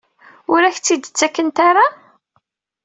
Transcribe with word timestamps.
Ur 0.53 0.61
ak-tt-id-ttakent 0.63 1.57
ara? 1.69 1.85